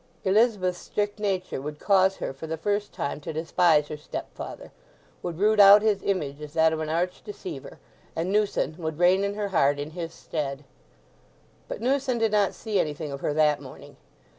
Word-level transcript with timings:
Elizabeth's 0.23 0.79
strict 0.79 1.19
nature 1.19 1.61
would 1.61 1.77
cause 1.77 2.15
her 2.15 2.33
for 2.33 2.47
the 2.47 2.57
first 2.57 2.91
time 2.91 3.19
to 3.21 3.31
despise 3.31 3.87
her 3.87 3.97
stepfather, 3.97 4.71
would 5.21 5.37
root 5.37 5.59
out 5.59 5.83
his 5.83 6.01
image 6.01 6.41
as 6.41 6.53
that 6.53 6.73
of 6.73 6.79
an 6.79 6.89
arch 6.89 7.21
deceiver, 7.23 7.77
and 8.15 8.31
Newson 8.31 8.73
would 8.79 8.97
reign 8.97 9.23
in 9.23 9.35
her 9.35 9.49
heart 9.49 9.77
in 9.77 9.91
his 9.91 10.11
stead. 10.11 10.63
But 11.67 11.81
Newson 11.81 12.17
did 12.17 12.31
not 12.31 12.55
see 12.55 12.79
anything 12.79 13.11
of 13.11 13.21
her 13.21 13.31
that 13.35 13.61
morning. 13.61 13.95